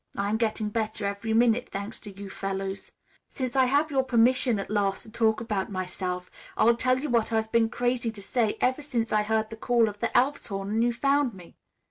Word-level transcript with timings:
I 0.17 0.29
am 0.31 0.37
getting 0.37 0.69
better 0.69 1.05
every 1.05 1.31
minute, 1.31 1.69
thanks 1.71 1.99
to 1.99 2.19
you 2.19 2.27
fellows. 2.31 2.93
Since 3.29 3.55
I 3.55 3.65
have 3.65 3.91
your 3.91 4.01
permission 4.03 4.57
at 4.57 4.71
last 4.71 5.03
to 5.03 5.11
talk 5.11 5.39
about 5.39 5.71
myself, 5.71 6.31
I'll 6.57 6.75
tell 6.75 6.99
you 6.99 7.07
what 7.11 7.31
I've 7.31 7.51
been 7.51 7.69
crazy 7.69 8.09
to 8.09 8.21
say 8.23 8.57
ever 8.61 8.81
since 8.81 9.13
I 9.13 9.21
heard 9.21 9.51
the 9.51 9.57
call 9.57 9.87
of 9.87 9.99
the 9.99 10.09
Elf's 10.17 10.47
Horn 10.47 10.71
and 10.71 10.83
you 10.83 10.91
found 10.91 11.35
me." 11.35 11.55